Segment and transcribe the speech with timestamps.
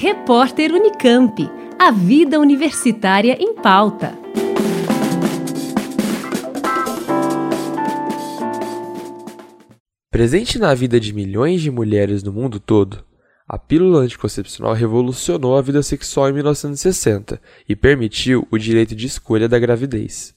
[0.00, 1.50] Repórter Unicamp.
[1.76, 4.16] A vida universitária em pauta.
[10.08, 13.04] Presente na vida de milhões de mulheres no mundo todo,
[13.48, 19.48] a pílula anticoncepcional revolucionou a vida sexual em 1960 e permitiu o direito de escolha
[19.48, 20.32] da gravidez.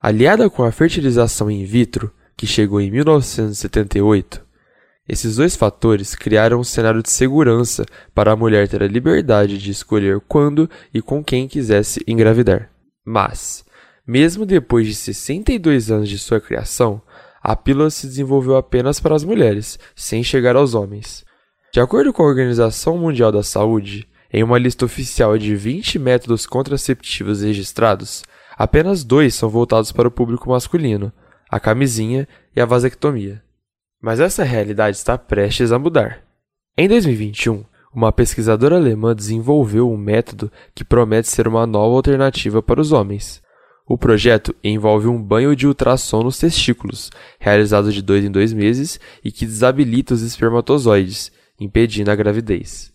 [0.00, 4.45] Aliada com a fertilização in vitro, que chegou em 1978,
[5.08, 9.70] esses dois fatores criaram um cenário de segurança para a mulher ter a liberdade de
[9.70, 12.70] escolher quando e com quem quisesse engravidar.
[13.04, 13.64] Mas,
[14.06, 17.00] mesmo depois de 62 anos de sua criação,
[17.40, 21.24] a pílula se desenvolveu apenas para as mulheres, sem chegar aos homens.
[21.72, 26.46] De acordo com a Organização Mundial da Saúde, em uma lista oficial de 20 métodos
[26.46, 28.24] contraceptivos registrados,
[28.58, 31.12] apenas dois são voltados para o público masculino:
[31.48, 33.45] a camisinha e a vasectomia.
[34.06, 36.22] Mas essa realidade está prestes a mudar.
[36.78, 42.80] Em 2021, uma pesquisadora alemã desenvolveu um método que promete ser uma nova alternativa para
[42.80, 43.42] os homens.
[43.84, 49.00] O projeto envolve um banho de ultrassom nos testículos, realizado de dois em dois meses
[49.24, 52.92] e que desabilita os espermatozoides, impedindo a gravidez.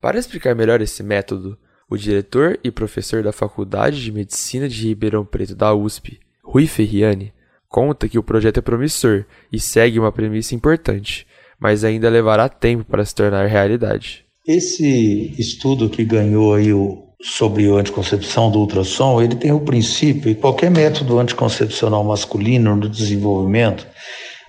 [0.00, 1.56] Para explicar melhor esse método,
[1.88, 7.32] o diretor e professor da Faculdade de Medicina de Ribeirão Preto da USP, Rui Ferriani,
[7.70, 11.24] conta que o projeto é promissor e segue uma premissa importante,
[11.58, 14.24] mas ainda levará tempo para se tornar realidade.
[14.46, 20.30] Esse estudo que ganhou aí o, sobre a anticoncepção do ultrassom, ele tem o princípio,
[20.30, 23.86] e qualquer método anticoncepcional masculino no desenvolvimento,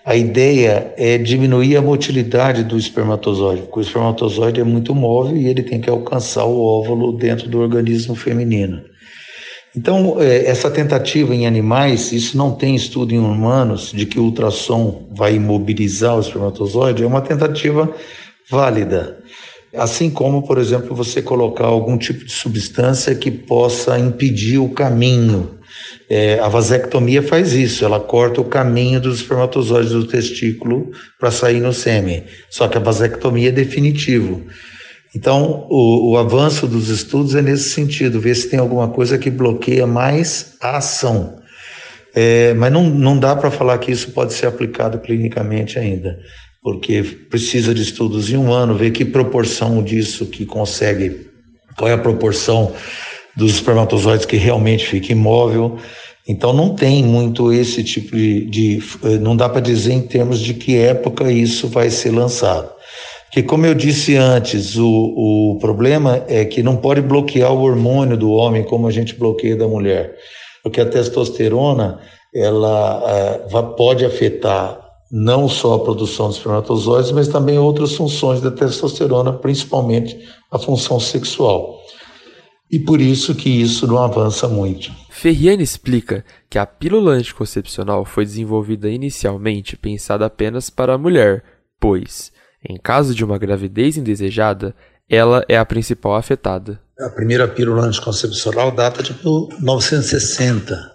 [0.04, 5.46] a ideia é diminuir a motilidade do espermatozoide, porque o espermatozoide é muito móvel e
[5.46, 8.82] ele tem que alcançar o óvulo dentro do organismo feminino.
[9.76, 14.24] Então, é, essa tentativa em animais, isso não tem estudo em humanos de que o
[14.24, 17.90] ultrassom vai imobilizar o espermatozoide, é uma tentativa
[18.50, 19.20] válida.
[19.74, 25.62] Assim como, por exemplo, você colocar algum tipo de substância que possa impedir o caminho
[26.10, 31.62] é, a vasectomia faz isso, ela corta o caminho dos espermatozoides do testículo para sair
[31.62, 32.26] no sêmen.
[32.50, 34.46] Só que a vasectomia é definitivo.
[35.14, 39.30] Então, o, o, avanço dos estudos é nesse sentido, ver se tem alguma coisa que
[39.30, 41.38] bloqueia mais a ação.
[42.16, 46.18] É, mas não, não dá para falar que isso pode ser aplicado clinicamente ainda,
[46.62, 51.28] porque precisa de estudos em um ano, ver que proporção disso que consegue,
[51.78, 52.74] qual é a proporção
[53.36, 55.78] dos espermatozoides que realmente fica imóvel.
[56.28, 58.84] Então não tem muito esse tipo de, de
[59.20, 62.70] não dá para dizer em termos de que época isso vai ser lançado.
[63.32, 68.18] Porque como eu disse antes, o, o problema é que não pode bloquear o hormônio
[68.18, 70.18] do homem como a gente bloqueia da mulher,
[70.62, 72.02] porque a testosterona
[72.36, 74.78] ela uh, pode afetar
[75.10, 80.18] não só a produção de espermatozoides, mas também outras funções da testosterona, principalmente
[80.52, 81.80] a função sexual
[82.72, 84.92] e por isso que isso não avança muito.
[85.10, 91.44] Ferriani explica que a pílula anticoncepcional foi desenvolvida inicialmente pensada apenas para a mulher,
[91.80, 92.32] pois,
[92.68, 94.76] em caso de uma gravidez indesejada,
[95.10, 96.80] ela é a principal afetada.
[97.00, 100.92] A primeira pílula anticoncepcional data de 1960.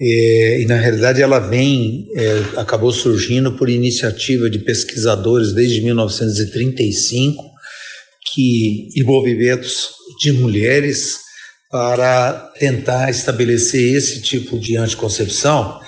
[0.00, 7.52] É, e na realidade ela vem, é, acabou surgindo por iniciativa de pesquisadores desde 1935
[8.34, 11.18] que envolvimentos de mulheres
[11.70, 15.80] para tentar estabelecer esse tipo de anticoncepção.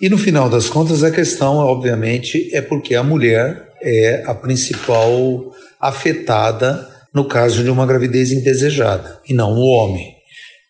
[0.00, 5.52] E no final das contas, a questão, obviamente, é porque a mulher é a principal
[5.80, 10.14] afetada no caso de uma gravidez indesejada, e não o homem.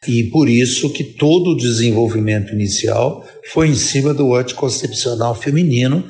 [0.09, 6.06] E por isso que todo o desenvolvimento inicial foi em cima do anticoncepcional feminino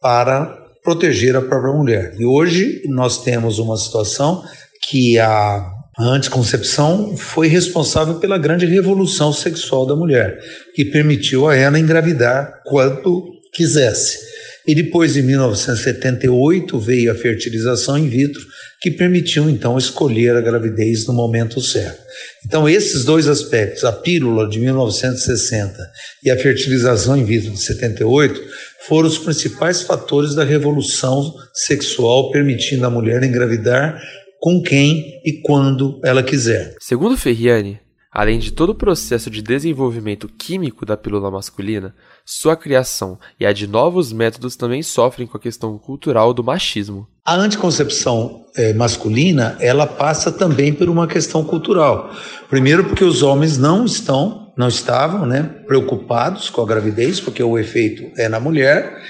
[0.00, 0.44] para
[0.84, 2.14] proteger a própria mulher.
[2.18, 4.44] E hoje nós temos uma situação
[4.82, 5.66] que a
[5.98, 10.38] anticoncepção foi responsável pela grande revolução sexual da mulher,
[10.74, 14.18] que permitiu a ela engravidar quando quisesse.
[14.66, 18.40] E depois, em 1978, veio a fertilização in vitro,
[18.80, 22.00] que permitiu então escolher a gravidez no momento certo.
[22.44, 25.76] Então, esses dois aspectos, a pílula de 1960
[26.24, 28.40] e a fertilização in vitro de 78,
[28.86, 34.00] foram os principais fatores da revolução sexual, permitindo à mulher engravidar
[34.40, 36.74] com quem e quando ela quiser.
[36.80, 37.78] Segundo Ferriani,
[38.10, 43.52] além de todo o processo de desenvolvimento químico da pílula masculina, sua criação e a
[43.52, 47.06] de novos métodos também sofrem com a questão cultural do machismo.
[47.24, 52.10] A anticoncepção é, masculina, ela passa também por uma questão cultural.
[52.48, 57.58] Primeiro porque os homens não estão, não estavam, né, preocupados com a gravidez, porque o
[57.58, 59.00] efeito é na mulher.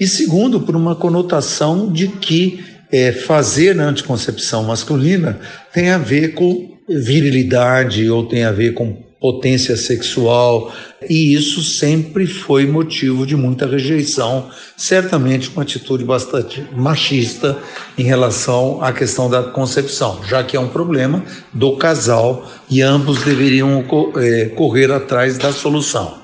[0.00, 5.38] E segundo, por uma conotação de que é, fazer na anticoncepção masculina
[5.72, 10.72] tem a ver com virilidade ou tem a ver com potência sexual,
[11.08, 17.58] e isso sempre foi motivo de muita rejeição, certamente uma atitude bastante machista
[17.96, 23.24] em relação à questão da concepção, já que é um problema do casal e ambos
[23.24, 23.84] deveriam
[24.16, 26.18] é, correr atrás da solução.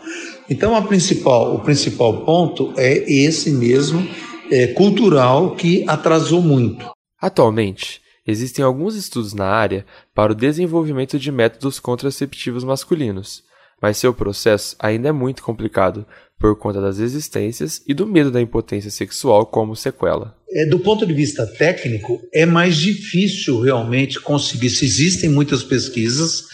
[0.49, 4.07] Então, principal, o principal ponto é esse mesmo
[4.55, 6.89] é, cultural que atrasou muito.
[7.21, 9.85] Atualmente, existem alguns estudos na área
[10.15, 13.43] para o desenvolvimento de métodos contraceptivos masculinos,
[13.83, 16.07] mas seu processo ainda é muito complicado
[16.39, 20.37] por conta das resistências e do medo da impotência sexual como sequela.
[20.53, 24.71] É, do ponto de vista técnico, é mais difícil realmente conseguir.
[24.71, 26.45] Se existem muitas pesquisas,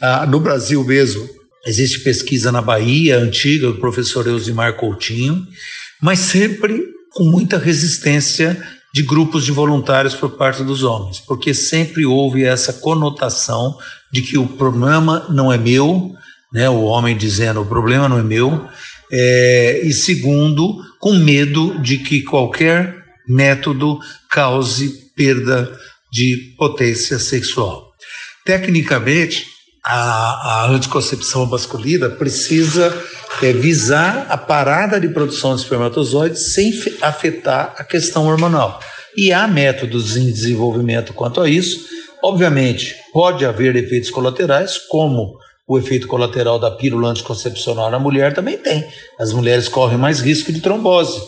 [0.00, 1.28] ah, no Brasil mesmo,
[1.66, 5.46] existe pesquisa na Bahia, antiga, do professor Eusimar Coutinho,
[6.00, 6.82] mas sempre
[7.14, 8.60] com muita resistência
[8.92, 13.76] de grupos de voluntários por parte dos homens, porque sempre houve essa conotação
[14.12, 16.12] de que o problema não é meu,
[16.52, 18.68] né, o homem dizendo o problema não é meu,
[19.10, 23.98] é, e segundo, com medo de que qualquer método
[24.30, 25.78] cause perda
[26.12, 27.92] de potência sexual.
[28.44, 29.46] Tecnicamente,
[29.84, 32.96] a, a anticoncepção masculina precisa
[33.42, 38.78] é, visar a parada de produção de espermatozoides sem afetar a questão hormonal.
[39.16, 41.86] E há métodos em desenvolvimento quanto a isso.
[42.22, 45.36] Obviamente, pode haver efeitos colaterais, como
[45.66, 48.86] o efeito colateral da pílula anticoncepcional na mulher também tem.
[49.18, 51.20] As mulheres correm mais risco de trombose.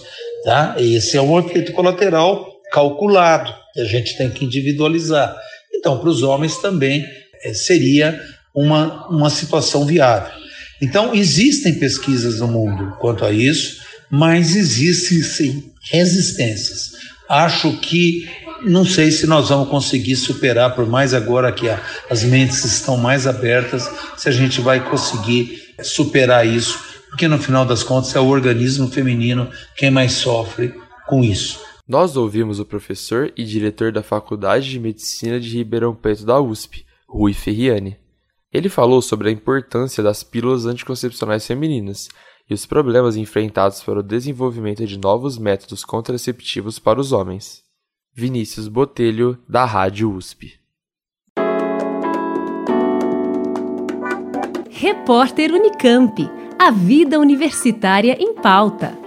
[0.44, 0.76] Tá?
[0.78, 5.34] Esse é um efeito colateral calculado, que a gente tem que individualizar.
[5.74, 7.04] Então, para os homens também
[7.42, 8.18] é, seria
[8.54, 10.32] uma, uma situação viável.
[10.80, 16.92] Então, existem pesquisas no mundo quanto a isso, mas existem sim resistências.
[17.28, 18.28] Acho que
[18.62, 22.96] não sei se nós vamos conseguir superar, por mais agora que a, as mentes estão
[22.96, 26.78] mais abertas, se a gente vai conseguir superar isso,
[27.10, 30.74] porque no final das contas é o organismo feminino quem mais sofre
[31.06, 31.60] com isso.
[31.86, 36.84] Nós ouvimos o professor e diretor da Faculdade de Medicina de Ribeirão Preto da USP,
[37.06, 37.98] Rui Ferriani.
[38.54, 42.08] Ele falou sobre a importância das pílulas anticoncepcionais femininas
[42.48, 47.64] e os problemas enfrentados para o desenvolvimento de novos métodos contraceptivos para os homens.
[48.14, 50.54] Vinícius Botelho, da Rádio USP.
[54.70, 56.30] Repórter Unicamp.
[56.56, 59.03] A vida universitária em pauta.